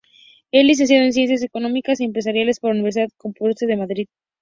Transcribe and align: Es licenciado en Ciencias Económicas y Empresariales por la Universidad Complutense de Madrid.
Es 0.51 0.65
licenciado 0.65 1.03
en 1.05 1.13
Ciencias 1.13 1.43
Económicas 1.43 1.99
y 1.99 2.05
Empresariales 2.05 2.59
por 2.59 2.69
la 2.69 2.73
Universidad 2.77 3.09
Complutense 3.17 3.67
de 3.67 3.77
Madrid. 3.77 4.07